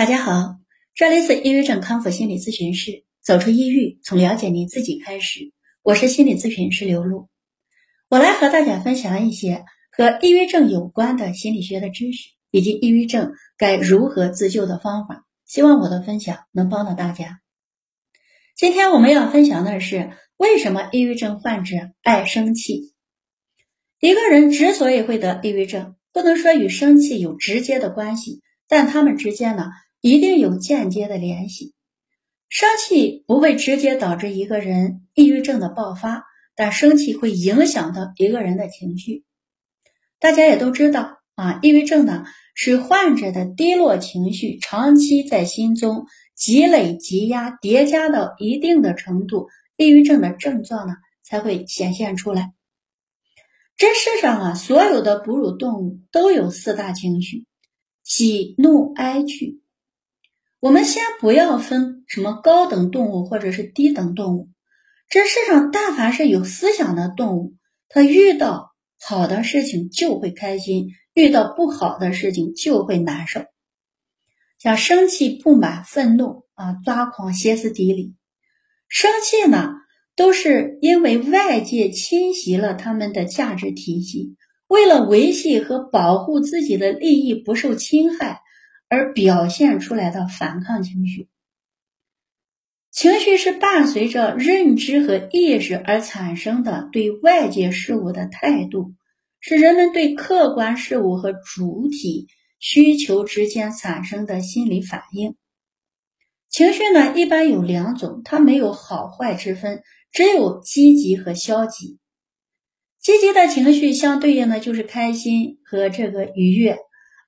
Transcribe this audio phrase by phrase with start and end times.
[0.00, 0.56] 大家好，
[0.94, 5.52] 这里是抑郁症康复心理咨询室，走出抑郁，从了解你自己开始。
[5.82, 7.28] 我是心理咨询师刘露，
[8.08, 15.26] 我来和大家分享一些和抑郁症有关的心理学的知识，以及抑郁症该如何自救的方法。
[15.44, 17.42] 希望我的分享能帮到大家。
[18.56, 22.94] 今天我们要分享的是为什么抑郁症患者爱生气。
[24.00, 29.66] 一个人之所以会得抑郁症，不能说与生气有直接的关系，但他们之间呢？
[30.00, 31.74] 一定有间接的联系。
[32.48, 36.24] 生气不会直接导致一个人抑郁症的爆发，
[36.56, 39.24] 但生气会影响到一个人的情绪。
[40.18, 52.52] 大家也都知道啊，抑郁症呢是患者的低落情绪长期在心中积累、积压、叠加到一定的程度，抑郁症的症状呢才会显现出来。
[53.76, 57.46] 这世上啊，所有的哺乳动物都有四大情绪：
[58.02, 59.62] 喜怒哀惧。
[60.60, 64.50] 我们先不要分什么高等动物或者是低等动物，
[65.08, 67.54] 这世上但凡是有思想的动物，
[67.88, 73.40] 它遇到好的事情就会开心，遇到不好的事情就会难受。
[74.58, 78.14] 像生气、不满、愤怒啊、抓狂、歇斯底里，
[78.86, 79.70] 生气呢，
[80.14, 84.36] 都是因为外界侵袭了他们的价值体系，
[84.68, 88.42] 为了维系和保护自己的利益不受侵害。
[88.90, 91.28] 而表现出来的反抗情绪，
[92.90, 98.94] 情绪是伴随着认知和意识而产生的对外界事物的态度，
[99.38, 102.26] 是人们对客观事物和主体
[102.58, 105.36] 需求之间产生的心理反应。
[106.48, 112.00] 情绪呢，一般有两种，它没有好坏之分，只有积极和消极。
[113.00, 116.76] 积极的情绪相对应的就是开心和这个愉悦，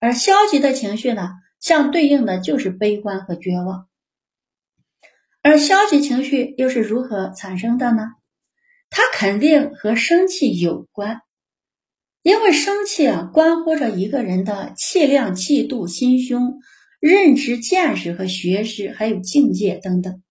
[0.00, 1.28] 而消极的情绪呢？
[1.60, 3.86] 相对应的就是悲观和绝望，
[5.42, 8.08] 而消极情绪又是如何产生的呢？
[8.88, 11.20] 它肯定和生气有关，
[12.22, 16.58] 因为生气啊，关乎着一个人的气量、气度、心胸、
[16.98, 20.22] 认知、见识和学识，还有境界等等。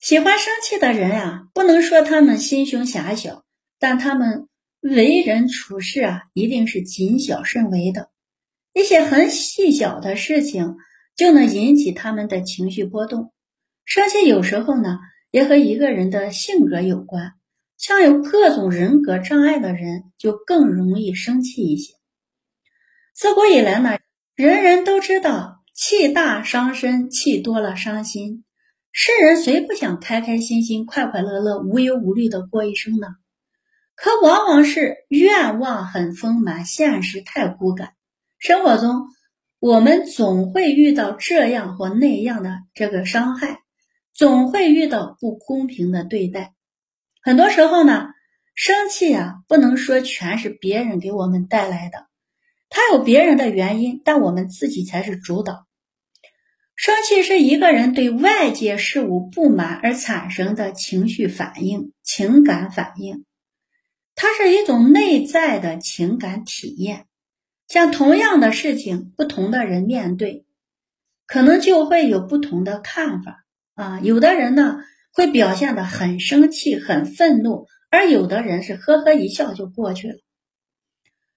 [0.00, 3.44] 喜欢生气的人啊，不能说他们心胸狭小，
[3.78, 4.48] 但他们
[4.80, 8.10] 为人处事啊，一定是谨小慎微的。
[8.78, 10.76] 一些很细小的事情
[11.16, 13.32] 就能引起他们的情绪波动。
[13.84, 14.98] 生气有时候呢，
[15.32, 17.32] 也和一个人的性格有关。
[17.76, 21.94] 像有各种人格障碍的人，就更容易生气一些。
[23.14, 23.98] 自古以来呢，
[24.36, 28.44] 人人都知道气大伤身，气多了伤心。
[28.92, 33.08] 世人谁不想开开心心、快快乐乐、无忧无虑的过一生呢？
[33.96, 37.94] 可往往是愿望很丰满，现实太骨感。
[38.38, 39.08] 生活中，
[39.58, 43.58] 我们总会遇到这样或那样的这个伤害，
[44.14, 46.54] 总会遇到不公平的对待。
[47.20, 48.06] 很多时候呢，
[48.54, 52.06] 生气啊，不能说全是别人给我们带来的，
[52.68, 55.66] 他有别人的原因，但我们自己才是主导。
[56.76, 63.24] 生气是一个人对外界事物不满而产生的情绪反应、情感反应，
[64.14, 67.07] 它是一种内在的情感体验。
[67.68, 70.46] 像同样的事情，不同的人面对，
[71.26, 74.00] 可能就会有不同的看法啊。
[74.00, 74.78] 有的人呢
[75.12, 80.16] 会表现的很生气、很愤怒，而有的人是呵呵一笑就过去了。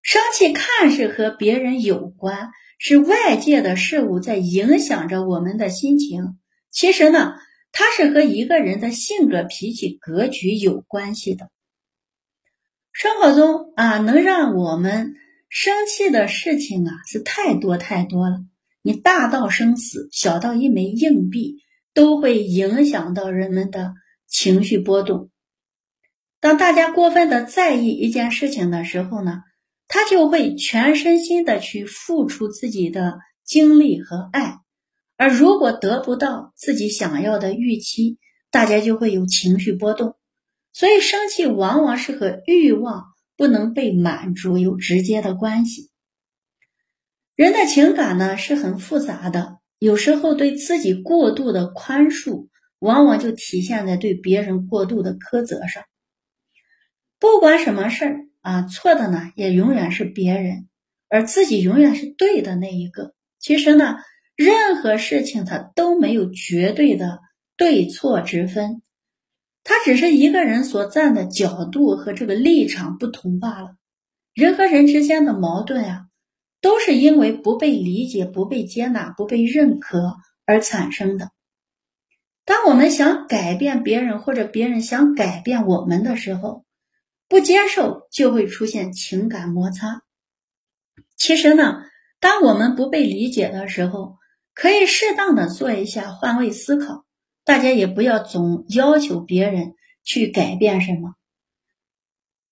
[0.01, 2.49] 生气看似和别人有关，
[2.79, 6.39] 是外界的事物在影响着我们的心情。
[6.71, 7.35] 其实呢，
[7.73, 11.49] 它是和一个人的性格、脾气、格局有关系的。
[12.93, 15.15] 生活中啊，能让我们。
[15.53, 18.37] 生气的事情啊是太多太多了，
[18.81, 21.57] 你大到生死，小到一枚硬币，
[21.93, 23.93] 都会影响到人们的
[24.29, 25.29] 情绪波动。
[26.39, 29.41] 当大家过分的在意一件事情的时候呢，
[29.89, 34.59] 他就会全身心的去付出自己的精力和爱，
[35.17, 38.17] 而如果得不到自己想要的预期，
[38.51, 40.15] 大家就会有情绪波动。
[40.71, 43.10] 所以生气往往是和欲望。
[43.41, 45.89] 不能被满足有直接的关系。
[47.35, 55.83] 人的情感呢是很复杂的，有时候对自己过度的宽恕，往往就体现在对别人过度的苛责上。
[57.17, 60.67] 不管什么事儿啊，错的呢也永远是别人，
[61.09, 63.15] 而自己永远是对的那一个。
[63.39, 63.95] 其实呢，
[64.35, 67.17] 任何事情它都没有绝对的
[67.57, 68.83] 对错之分。
[69.63, 73.75] 他只是一个人所站的角度和这个立场不同罢了。
[74.33, 76.05] 人和人之间的矛盾啊，
[76.61, 80.15] 都是因为不被理解、不被接纳、不被认可
[80.45, 81.31] 而产生的。
[82.43, 86.65] 当我们想改变别人，或者别人想改变我们的时候，
[87.27, 90.01] 不接受就会出现情感摩擦。
[91.15, 91.83] 其实呢，
[92.19, 94.15] 当我们不被理解的时候，
[94.55, 97.05] 可以适当的做一下换位思考。
[97.51, 99.73] 大家也不要总要求别人
[100.05, 101.15] 去改变什么，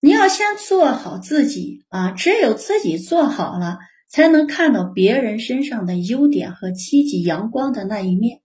[0.01, 2.11] 你要先做好自己啊！
[2.11, 3.77] 只有自己做好了，
[4.09, 8.41] 才能看到别人身上的优点和积极阳光的那一面。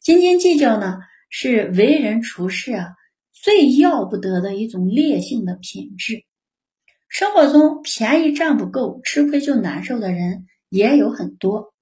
[0.00, 2.86] 斤斤计较呢，是为人处事啊
[3.30, 6.24] 最要不得的一种劣性的品质。
[7.10, 11.74] 生活中便宜占不够，吃亏就难受的人也有很多。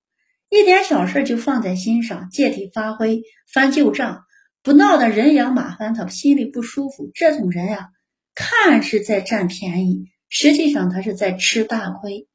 [0.49, 3.23] 一点小事就放在心上，借题发挥，
[3.53, 4.25] 翻旧账，
[4.63, 7.11] 不闹得人仰马翻，他心里不舒服。
[7.15, 7.89] 这种人呀，
[8.33, 12.29] 看是在占便宜，实际上他是在吃大亏。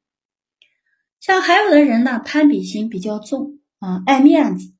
[1.20, 4.74] 像还有的人呢，攀比心比较重啊，爱面子，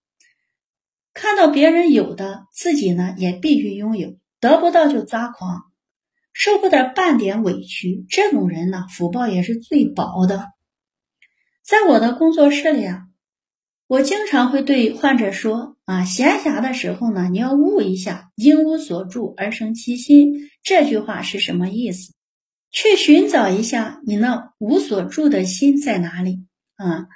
[1.15, 5.63] 看到别人有的，自己呢也必须拥有，得不到就抓狂，
[6.35, 8.05] 受不得半点委屈。
[8.11, 10.49] 这种人呢，福报也是最薄的。
[11.65, 13.07] 在我的工作室里啊。
[13.93, 22.15] 我经常会对患者说：“啊，闲暇的时候呢，你要悟一下‘应无所住而生其心’这句话是什么意思？
[22.71, 26.47] 去寻找一下你那无所住的心在哪里
[26.77, 27.07] 啊？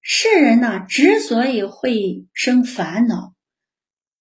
[0.00, 3.32] 世人呢，之所以会生烦恼，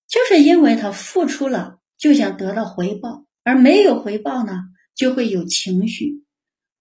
[0.07, 4.53] 就是因为他付出了就想得到回报，而没有回报呢，
[4.93, 6.23] 就会有情绪。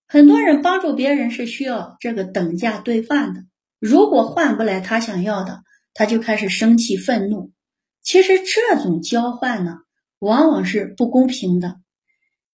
[0.07, 3.45] 很多人帮助别人是需要这个等价兑换的。”
[3.87, 7.53] 如果换不来他想要的，他就开始生气愤怒。
[8.03, 9.77] 其实这种交换呢，
[10.21, 11.77] 往往是不公平的，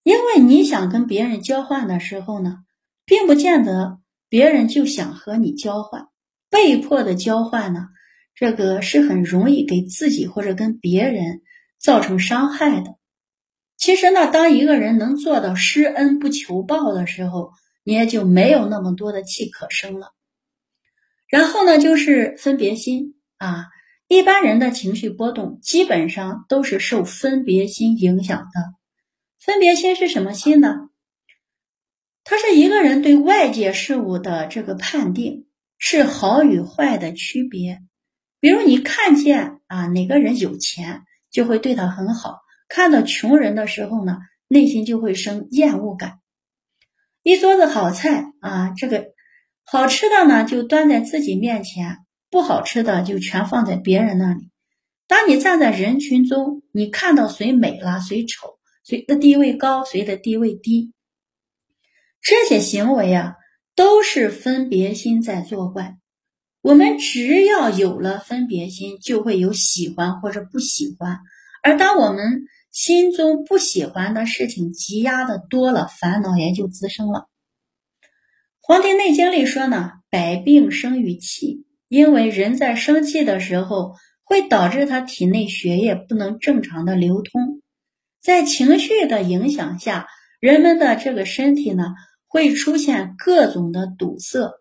[0.03, 2.57] 因为你想跟别人交换的时候呢，
[3.05, 6.09] 并不见得别人就想和你交换。
[6.51, 7.87] 被迫的交换呢，
[8.35, 11.43] 这个是很容易给自己或者跟别人
[11.81, 12.97] 造成伤害的。
[13.77, 17.53] 其实呢，当一个人能做到施恩不求报的时候，
[17.85, 20.13] 你也就没有那么多的气可生了。
[21.31, 23.67] 然后呢，就是分别心啊。
[24.09, 28.75] 一般人的情绪波动基本上都是受分别心影响的。
[29.39, 30.89] 分别心是什么心呢？
[32.25, 35.47] 它是一个人对外界事物的这个判定，
[35.79, 37.79] 是好与坏的区别。
[38.41, 42.33] 比如你看见啊哪个人有钱，就会对他很好；
[42.69, 44.19] 看到穷人的时候呢，
[44.49, 46.19] 内心就会生厌恶感。
[47.23, 49.13] 一桌子好菜啊，这个。
[49.65, 51.97] 好吃的呢，就端在自己面前；
[52.31, 54.51] 不好吃的就全放在别人那里。
[55.07, 60.93] 当你站在人群中，你看到谁美了，谁丑，谁的地位高，谁的地位低，
[62.21, 63.35] 这些行为啊，
[63.75, 65.97] 都是分别心在作怪。
[66.63, 71.19] 我们只要有了分别心，就会有喜欢或者不喜欢。
[71.63, 77.21] 而当我们心中不喜欢的事情积压的多了，烦恼也就滋生了。
[78.71, 87.63] 《黄帝内经》里说呢，百病生于气，因为人在生气的时候，会导致他体内血液不能正常的流通，
[88.23, 90.07] 在情绪的影响下，
[90.39, 91.83] 人们的这个身体呢，
[92.29, 94.53] 会出现各种的堵塞，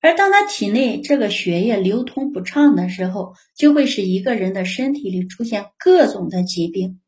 [0.00, 7.02] 而当他体内这个血液流通不畅的时候，就会使一个人的身体里出现各种的疾病。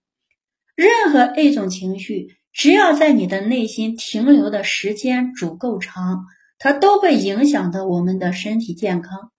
[0.77, 2.37] 任何一种情绪。
[2.53, 6.25] 只要在你的内心停留的时间足够长，
[6.59, 9.31] 它都会影响到我们的身体健康。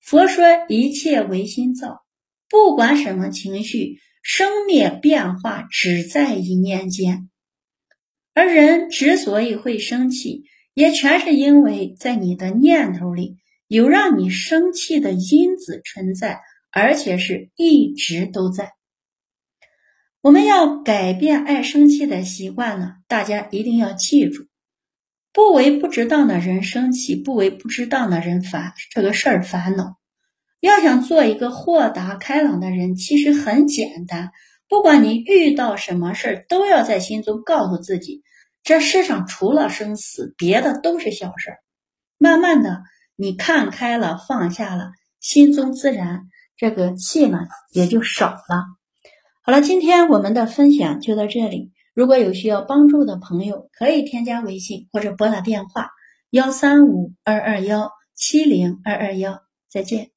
[0.00, 2.02] 佛说一切唯心造，
[2.48, 7.28] 不管什么情绪，生灭变化只在一念间。
[8.34, 10.44] 而人之所以会生气，
[10.74, 18.72] 也全是因为在你的念头里有让你生气的因子存在，而且是一直都在。
[20.24, 24.46] 我们要改变爱生气的习惯呢，大家一定要记住，
[25.34, 29.98] 不为不值当的人生气，不为不值当的人烦这个事儿烦恼。
[30.60, 34.30] 要想做一个豁达开朗的人，其实很简单。
[34.66, 38.22] 不管你遇到什么事儿，都要在心中告诉自己，
[38.62, 41.58] 这世上除了生死，别的都是小事儿。
[42.16, 42.82] 慢慢的，
[43.14, 46.22] 你看开了，放下了，心中自然
[46.56, 47.40] 这个气呢
[47.74, 48.64] 也就少了。
[49.46, 51.70] 好了，今天我们的分享就到这里。
[51.92, 55.90] 如果有需要帮助的朋友，可以添加微信或者拨打电话
[56.30, 59.42] 幺三五二二幺七零二二幺。
[59.68, 60.13] 再见。